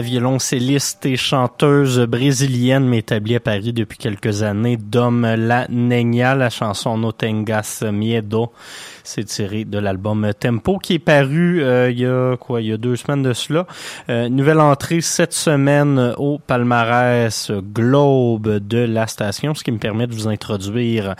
[0.00, 6.48] violoncelliste et chanteuse brésilienne, mais établie à Paris depuis quelques années, Dom La Neña, la
[6.48, 8.52] chanson No Tengas Miedo.
[9.06, 12.72] C'est tiré de l'album Tempo qui est paru euh, il y a quoi, il y
[12.72, 13.66] a deux semaines de cela.
[14.08, 20.08] Euh, nouvelle entrée cette semaine au palmarès Globe de la station, ce qui me permet
[20.08, 21.14] de vous introduire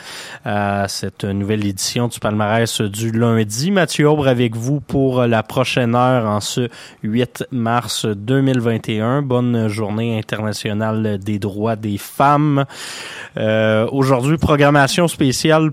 [0.44, 3.70] à cette nouvelle édition du palmarès du lundi.
[3.70, 6.68] Mathieu Aubre avec vous pour la prochaine heure en ce
[7.04, 9.22] 8 mars 2021.
[9.22, 12.64] Bonne journée internationale des droits des femmes.
[13.36, 15.70] Euh, Aujourd'hui, programmation spéciale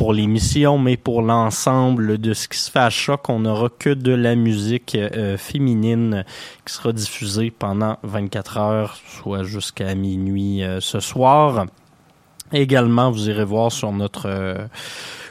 [0.00, 3.90] pour l'émission, mais pour l'ensemble de ce qui se fait à choc, on n'aura que
[3.90, 6.24] de la musique euh, féminine
[6.64, 11.66] qui sera diffusée pendant 24 heures, soit jusqu'à minuit euh, ce soir.
[12.50, 14.68] Également, vous irez voir sur notre euh,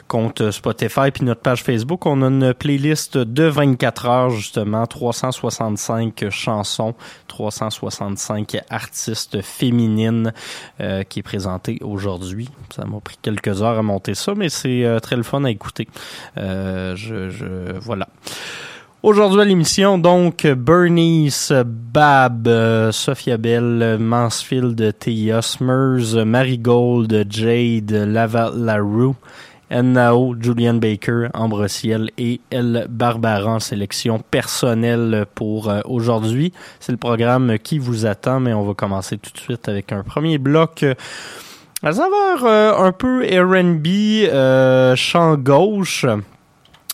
[0.09, 6.29] compte Spotify puis notre page Facebook, on a une playlist de 24 heures justement, 365
[6.31, 6.95] chansons,
[7.27, 10.33] 365 artistes féminines
[10.81, 12.49] euh, qui est présentée aujourd'hui.
[12.75, 15.51] Ça m'a pris quelques heures à monter ça, mais c'est euh, très le fun à
[15.51, 15.87] écouter.
[16.37, 18.09] Euh, je, voilà.
[19.03, 22.49] Aujourd'hui à l'émission, donc, Bernice, Bab,
[22.91, 29.13] Sophia Bell, Mansfield, Tia Smers, Marigold, Jade, Laval Larue,
[29.71, 36.53] Nao, Julian Baker, Ambre Ciel et El Barbara en sélection personnelle pour euh, aujourd'hui.
[36.79, 40.03] C'est le programme qui vous attend, mais on va commencer tout de suite avec un
[40.03, 40.83] premier bloc.
[40.83, 40.95] Euh,
[41.83, 46.05] à savoir euh, un peu R&B, chant gauche.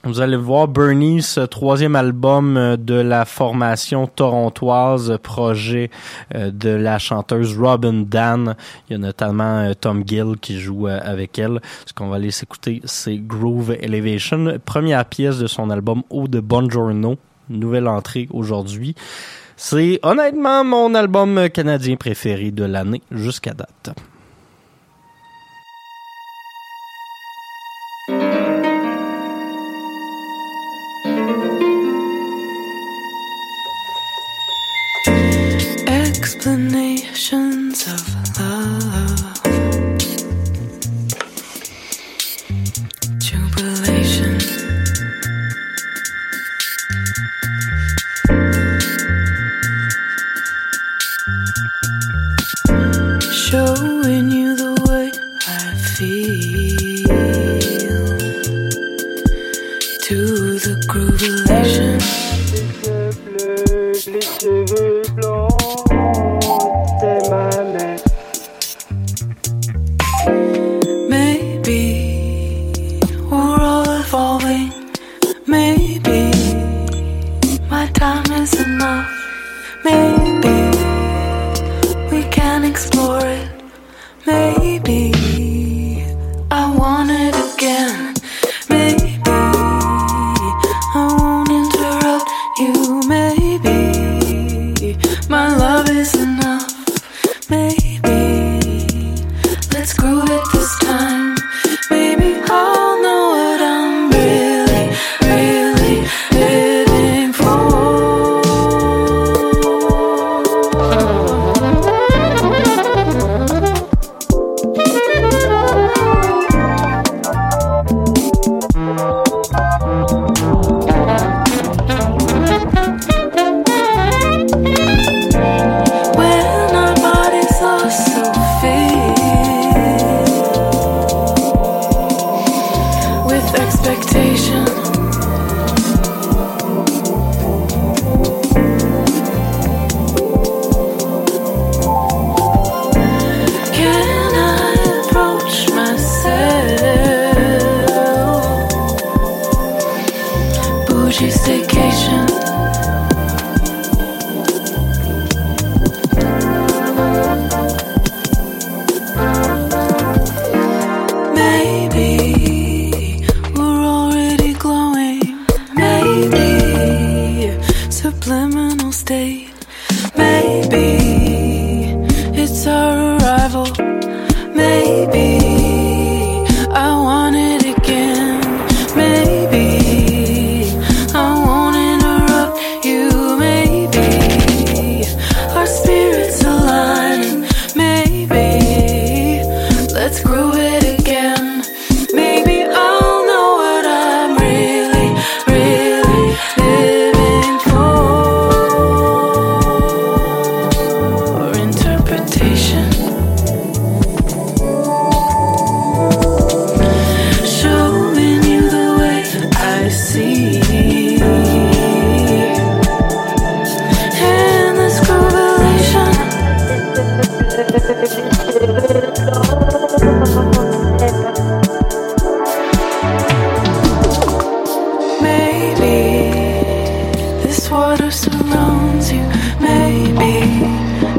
[0.05, 5.89] Vous allez voir Bernie's troisième album de la formation torontoise, projet
[6.35, 8.55] euh, de la chanteuse Robin Dan.
[8.87, 11.59] Il y a notamment euh, Tom Gill qui joue euh, avec elle.
[11.87, 16.39] Ce qu'on va aller s'écouter, c'est Groove Elevation, première pièce de son album Eau de
[16.39, 17.17] Bonjourno,
[17.49, 18.93] nouvelle entrée aujourd'hui.
[19.57, 23.95] C'est honnêtement mon album canadien préféré de l'année jusqu'à date.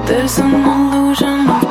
[0.06, 1.65] There's an illusion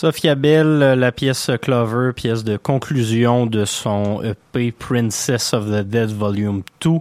[0.00, 5.86] Sophia Bell, euh, la pièce Clover, pièce de conclusion de son EP Princess of the
[5.86, 7.00] Dead Volume 2.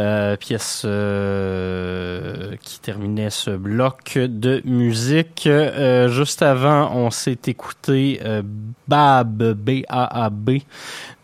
[0.00, 5.46] Euh, pièce euh, qui terminait ce bloc de musique.
[5.46, 8.40] Euh, juste avant, on s'est écouté euh,
[8.88, 10.50] Bab, B-A-A-B,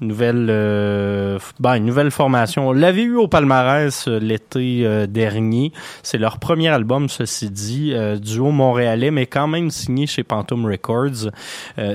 [0.01, 2.69] nouvelle, euh, ben, une nouvelle formation.
[2.69, 5.73] On l'avait eu au palmarès l'été dernier.
[6.03, 11.31] C'est leur premier album, ceci dit, duo montréalais, mais quand même signé chez Phantom Records.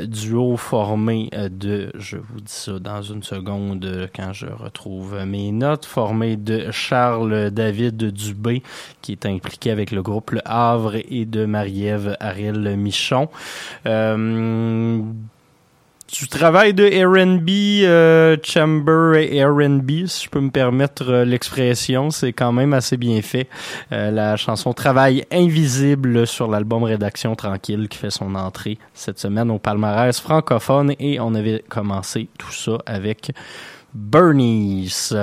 [0.08, 5.86] Duo formé de, je vous dis ça dans une seconde quand je retrouve mes notes,
[5.86, 8.64] formé de Charles David Dubé,
[9.02, 13.30] qui est impliqué avec le groupe Le Havre, et de Marie-Ève Ariel Michon.
[13.86, 15.02] Euh,
[16.12, 22.12] du travail de R&B, euh, Chamber et R&B, si je peux me permettre euh, l'expression,
[22.12, 23.48] c'est quand même assez bien fait.
[23.94, 29.50] Euh, la chanson Travail invisible sur l'album Rédaction Tranquille qui fait son entrée cette semaine
[29.52, 33.32] au palmarès francophone et on avait commencé tout ça avec
[33.94, 35.14] Bernice.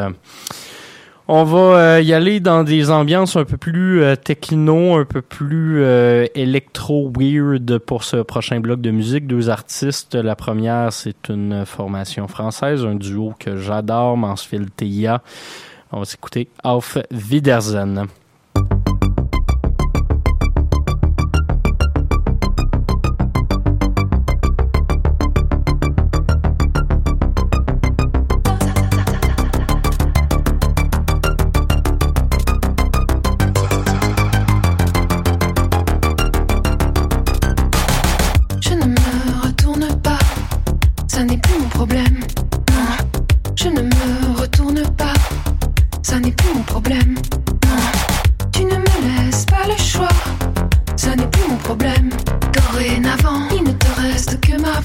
[1.30, 5.20] On va euh, y aller dans des ambiances un peu plus euh, techno, un peu
[5.20, 9.26] plus euh, électro-weird pour ce prochain bloc de musique.
[9.26, 10.14] Deux artistes.
[10.14, 15.20] La première, c'est une formation française, un duo que j'adore, Mansfield Tia.
[15.92, 18.06] On va s'écouter Auf Wiedersehen.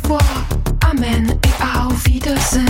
[0.04, 0.20] Voix.
[0.90, 2.63] Amen et auf Wiedersehen.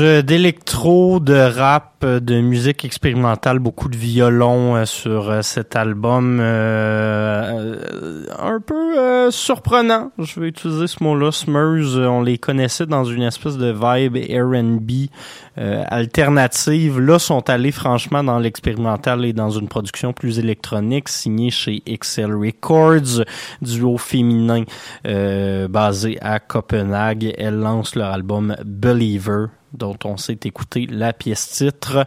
[0.00, 6.38] D'électro, de rap, de musique expérimentale, beaucoup de violon euh, sur euh, cet album.
[6.40, 7.76] Euh,
[8.38, 11.32] un peu surprenant, je vais utiliser ce mot-là.
[11.32, 15.08] Smurs, on les connaissait dans une espèce de vibe R&B
[15.56, 17.00] alternative.
[17.00, 22.32] Là, sont allés franchement dans l'expérimental et dans une production plus électronique, signée chez Excel
[22.34, 23.24] Records,
[23.60, 24.64] duo féminin
[25.04, 27.34] basé à Copenhague.
[27.36, 32.06] Elles lancent leur album Believer dont on s'est écouté la pièce titre.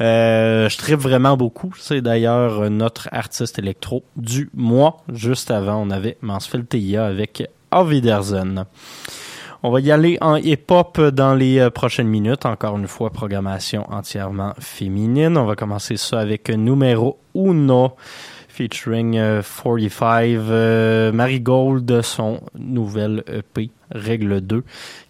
[0.00, 1.72] Euh, je tripe vraiment beaucoup.
[1.78, 5.02] C'est d'ailleurs notre artiste électro du mois.
[5.12, 8.64] Juste avant, on avait Mansfield Tia avec Aviderzen.
[9.64, 12.46] On va y aller en hip-hop dans les euh, prochaines minutes.
[12.46, 15.38] Encore une fois, programmation entièrement féminine.
[15.38, 17.92] On va commencer ça avec numéro uno
[18.52, 24.64] featuring 45 euh, Marigold, son nouvelle EP, Règle 2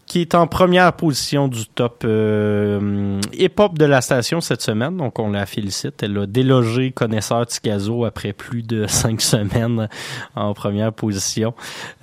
[0.06, 4.98] qui est en première position du top euh, hip-hop de la station cette semaine.
[4.98, 6.02] Donc, on la félicite.
[6.02, 9.88] Elle a délogé Connaisseur Ticazo après plus de cinq semaines
[10.34, 11.54] en première position.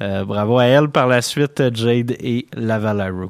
[0.02, 0.90] Euh, bravo à elle.
[0.90, 3.30] Par la suite, Jade et Lavalaro.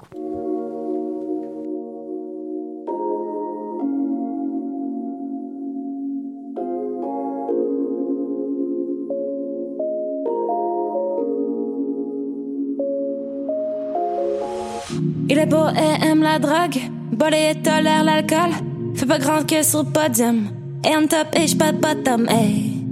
[15.32, 16.80] Il est beau et aime la drogue,
[17.12, 18.50] bolé et tolère l'alcool.
[18.96, 20.48] Fait pas grand que sur le podium.
[20.84, 22.84] Et en top et pas de bottom, hey.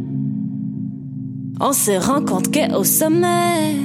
[1.60, 3.76] On se rend compte que au sommet.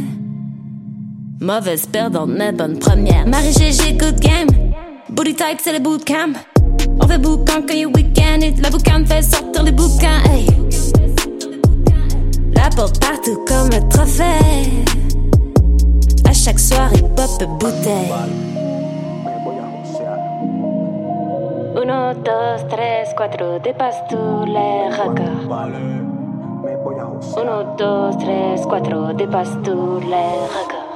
[1.41, 3.27] Mauvaise perdante, mais bonne première.
[3.27, 4.49] Marie GG, good game.
[5.09, 6.35] Booty type, c'est le bootcamp.
[7.01, 8.41] On fait boucan quand il week-end.
[8.63, 10.47] La boucan fait sortir les bouquins, hey.
[12.55, 14.83] La porte partout comme un trophée
[16.45, 18.42] chaque soirée pop bouteille.
[21.75, 25.49] 1, 2, 3, 4, dépasse tous les records.
[27.37, 30.93] 1, 2, 3, 4, dépasse tous les records.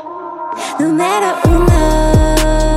[0.79, 2.76] Número 1.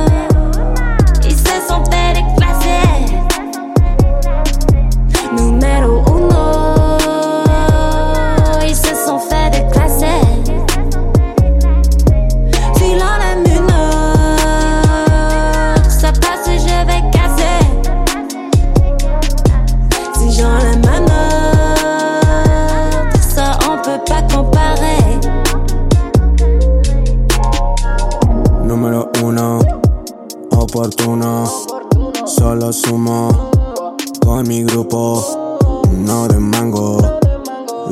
[32.70, 35.58] Con mi grupo,
[35.90, 37.18] no de mango.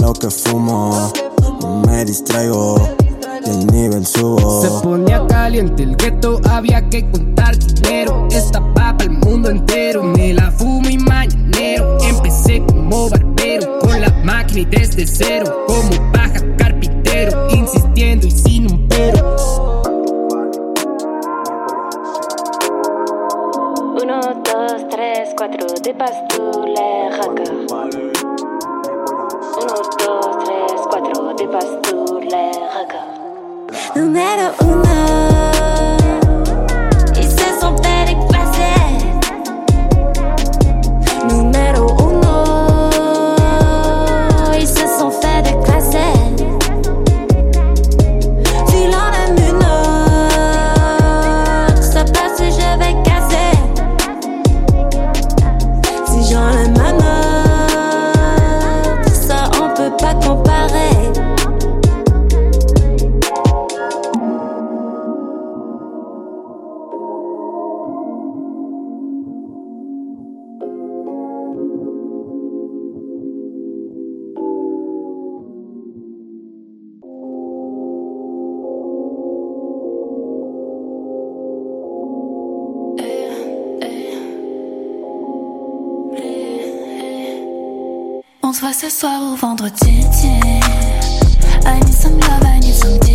[0.01, 1.11] Lo que fumo,
[1.85, 2.77] me distraigo.
[3.45, 4.63] El nivel subo.
[4.63, 8.29] Se ponía caliente el gueto, había que contar dinero.
[8.31, 11.99] Esta papa el mundo entero, me la fumo y mañanero.
[12.01, 15.65] Empecé como barbero, con la máquina y desde cero.
[15.67, 18.31] Como paja carpintero, insistiendo y
[25.47, 27.77] dépasse tous les records.
[27.81, 27.89] 1,
[29.99, 30.11] 2,
[30.77, 32.49] 3, 4, dépasse tous les.
[33.95, 34.53] Numéro
[34.85, 35.58] 1.
[88.81, 90.05] Ce soir ou vendredi.
[91.67, 93.08] I need some love, I need some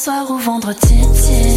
[0.00, 1.49] soir ou vendredi.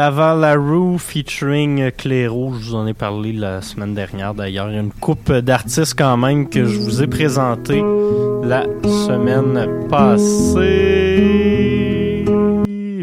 [0.00, 2.54] Laval Larue featuring Cléro.
[2.54, 4.70] Je vous en ai parlé la semaine dernière d'ailleurs.
[4.70, 7.82] Il y a une coupe d'artistes quand même que je vous ai présenté
[8.42, 11.04] la semaine passée.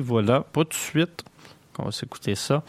[0.01, 1.23] Voilà, pas tout de suite.
[1.77, 2.63] On va s'écouter ça.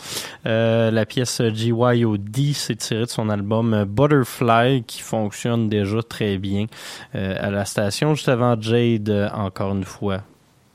[0.45, 6.67] Euh, la pièce GYOD, c'est tiré de son album Butterfly, qui fonctionne déjà très bien
[7.15, 10.21] euh, à la station, juste avant Jade, encore une fois.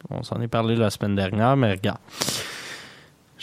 [0.10, 2.00] On s'en est parlé la semaine dernière, mais regarde.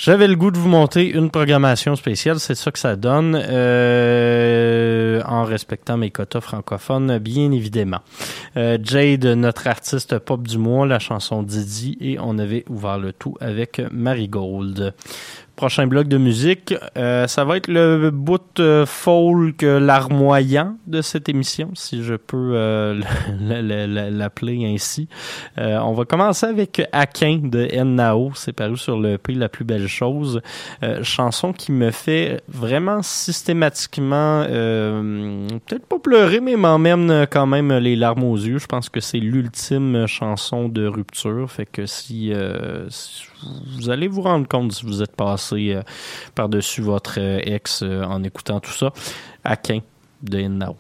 [0.03, 5.21] J'avais le goût de vous monter une programmation spéciale, c'est ça que ça donne, euh,
[5.27, 8.01] en respectant mes quotas francophones, bien évidemment.
[8.57, 13.13] Euh, Jade, notre artiste pop du mois, la chanson Didi, et on avait ouvert le
[13.13, 14.95] tout avec Marigold
[15.61, 21.29] prochain bloc de musique, euh, ça va être le bout euh, folk larmoyant de cette
[21.29, 22.99] émission, si je peux euh,
[24.11, 25.07] l'appeler ainsi.
[25.59, 29.67] Euh, on va commencer avec Akin de Nao, c'est paru sur le P La plus
[29.67, 30.41] belle chose,
[31.03, 38.25] chanson qui me fait vraiment systématiquement, peut-être pas pleurer, mais m'emmène quand même les larmes
[38.25, 38.57] aux yeux.
[38.57, 42.33] Je pense que c'est l'ultime chanson de rupture, fait que si,
[42.89, 45.83] si vous allez vous rendre compte si vous êtes passé euh,
[46.35, 48.93] par-dessus votre euh, ex euh, en écoutant tout ça.
[49.45, 49.81] Aquin
[50.23, 50.77] de Now.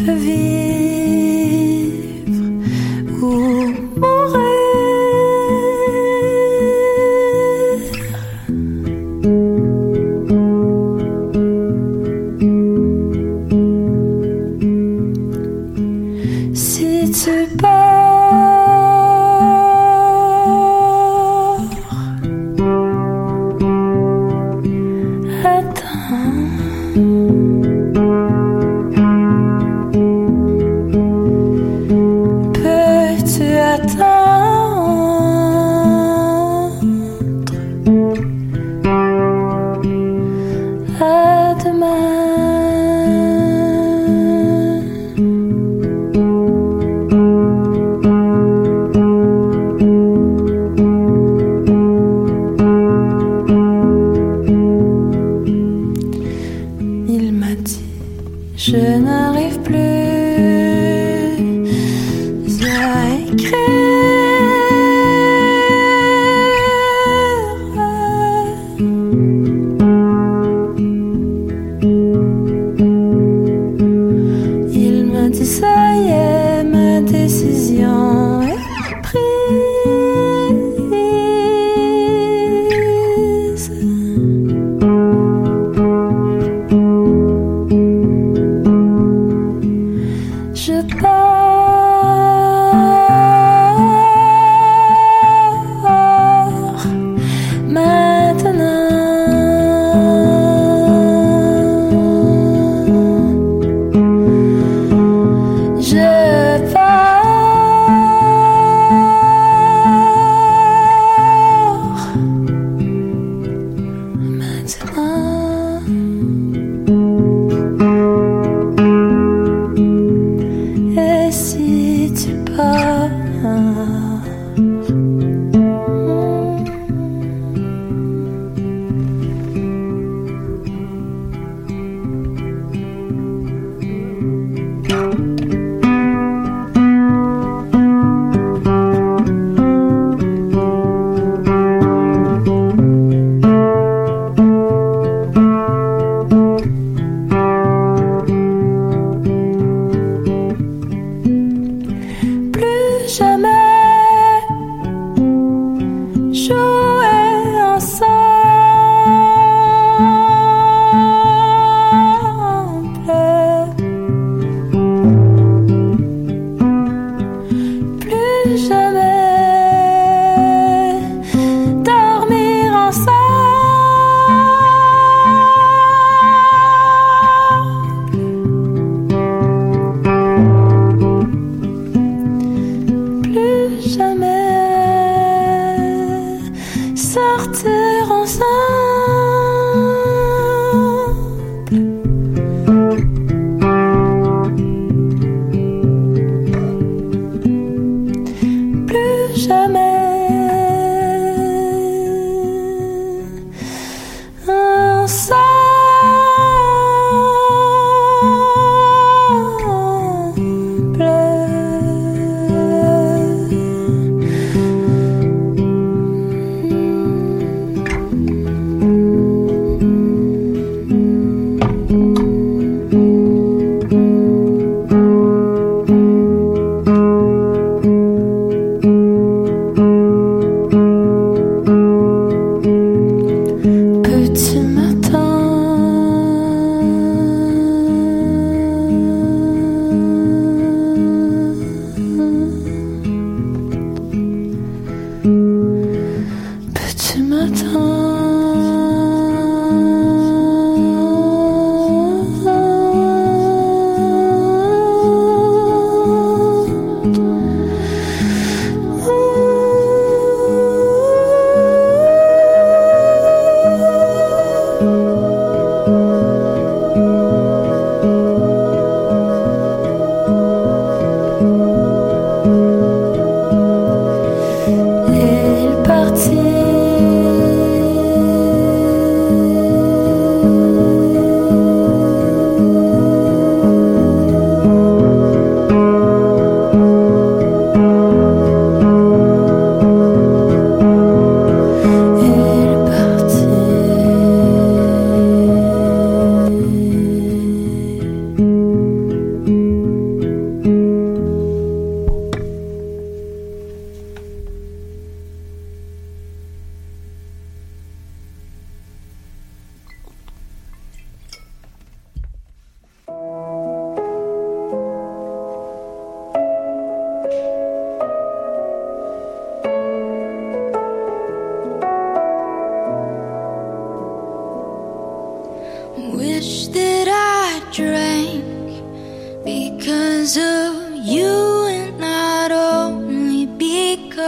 [0.00, 0.49] Si tu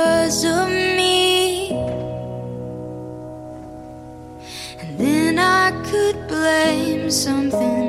[0.03, 1.70] because of me.
[4.80, 7.82] And then I could blame something.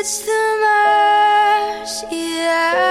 [0.00, 2.89] it's the mercy yeah.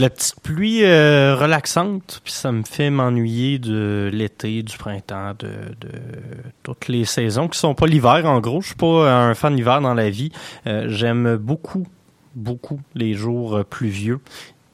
[0.00, 5.50] La petite pluie euh, relaxante, puis ça me fait m'ennuyer de l'été, du printemps, de,
[6.62, 8.22] toutes les saisons qui sont pas l'hiver.
[8.24, 10.32] En gros, je suis pas un fan d'hiver dans la vie.
[10.66, 11.86] Euh, J'aime beaucoup,
[12.34, 14.20] beaucoup les jours euh, pluvieux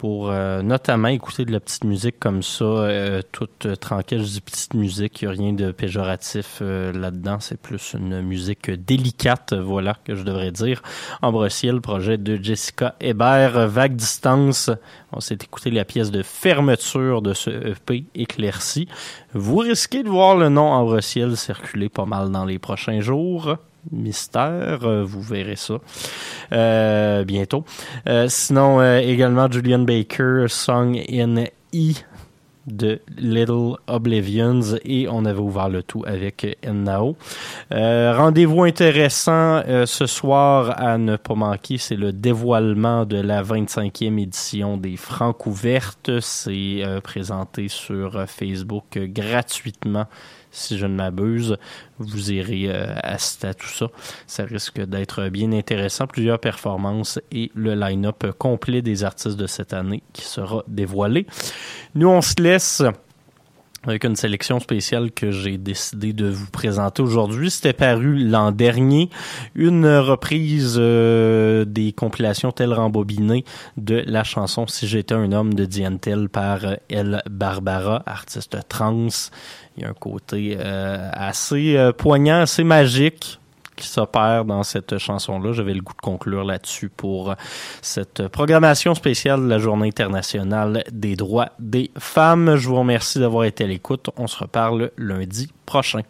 [0.07, 4.20] pour euh, notamment écouter de la petite musique comme ça, euh, toute euh, tranquille.
[4.20, 7.38] Je dis petite musique, il n'y a rien de péjoratif là-dedans.
[7.40, 10.80] C'est plus une musique délicate, voilà, que je devrais dire.
[11.22, 14.70] Ambre Ciel, projet de Jessica Hébert, Vague Distance.
[15.11, 18.86] On s'est écouté la pièce de fermeture de ce EP éclairci.
[19.34, 23.57] Vous risquez de voir le nom Ambre Ciel circuler pas mal dans les prochains jours
[23.93, 24.80] mystère.
[24.84, 25.74] Euh, vous verrez ça
[26.53, 27.64] euh, bientôt.
[28.09, 31.93] Euh, sinon, également Julian Baker, Song in E
[32.66, 37.16] de Little Oblivions et on avait ouvert le tout avec Ennao.
[37.70, 44.78] Rendez-vous intéressant ce soir à ne pas manquer, c'est le dévoilement de la 25e édition
[44.78, 46.18] des Francs ouvertes.
[46.18, 50.07] C'est présenté sur Facebook gratuitement
[50.57, 51.57] si je ne m'abuse.
[51.98, 53.88] Vous irez euh, assister à tout ça.
[54.26, 56.07] Ça risque d'être bien intéressant.
[56.07, 61.26] Plusieurs performances et le line-up complet des artistes de cette année qui sera dévoilé.
[61.94, 62.82] Nous, on se laisse
[63.86, 67.50] avec une sélection spéciale que j'ai décidé de vous présenter aujourd'hui.
[67.50, 69.11] C'était paru l'an dernier,
[69.54, 73.44] une reprise euh, des compilations telles rembobinées
[73.76, 79.09] de la chanson Si j'étais un homme de Diane Tell par Elle Barbara, artiste trans.
[79.77, 83.39] Il y a un côté euh, assez euh, poignant, assez magique
[83.77, 85.53] qui s'opère dans cette chanson-là.
[85.53, 87.35] J'avais le goût de conclure là-dessus pour
[87.83, 92.57] cette programmation spéciale de la Journée internationale des droits des femmes.
[92.57, 94.09] Je vous remercie d'avoir été à l'écoute.
[94.16, 96.01] On se reparle lundi prochain.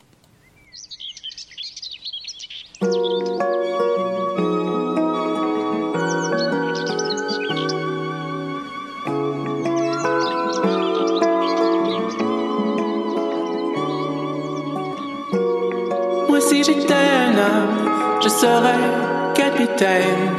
[18.26, 18.86] Je serais
[19.34, 20.34] capitaine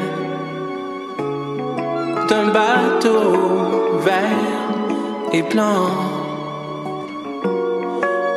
[2.28, 3.22] d'un bateau
[4.08, 4.72] vert
[5.32, 5.88] et blanc,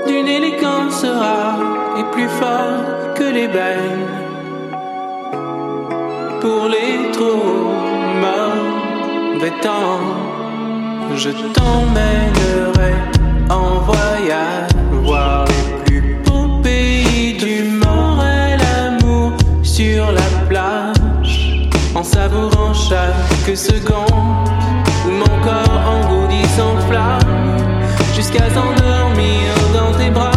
[0.06, 1.64] d'une élégance rare
[1.98, 4.06] et plus fort que l'ébène.
[6.40, 7.72] Pour les trop
[8.26, 10.06] mauvais temps,
[11.16, 12.94] je t'emmènerai
[13.50, 15.59] en voyage
[19.80, 24.48] sur la plage en savourant chaque seconde
[25.06, 27.56] où mon corps engourdi s'enflamme
[28.14, 30.29] jusqu'à s'endormir dans tes bras.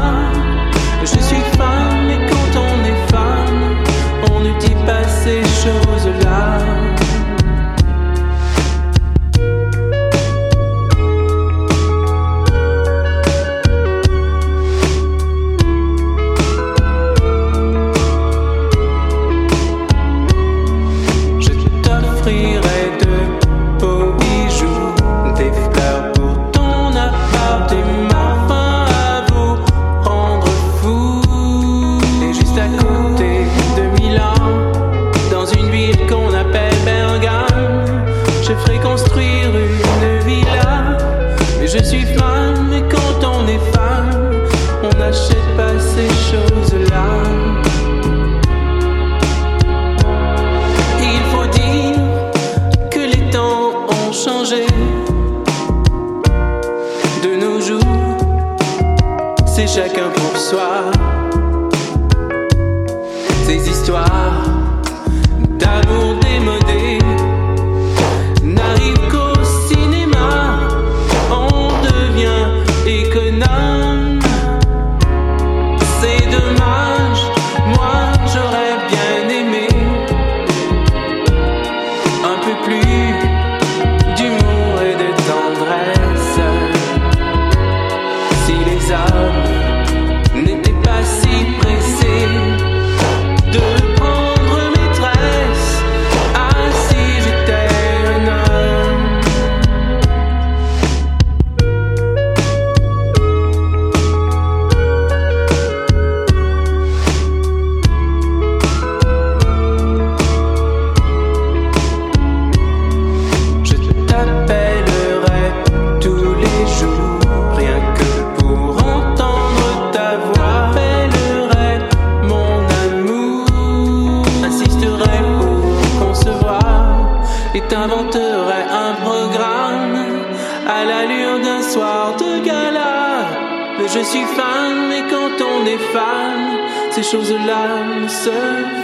[133.78, 136.58] Mais je suis femme et quand on est femme,
[136.92, 137.66] ces choses-là
[138.02, 138.38] ne se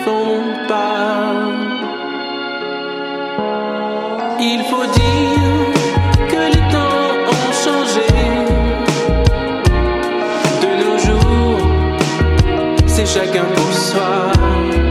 [0.03, 1.69] font pas.
[4.39, 8.09] Il faut dire que les temps ont changé.
[10.63, 11.59] De nos jours,
[12.87, 14.88] c'est chacun pour soi.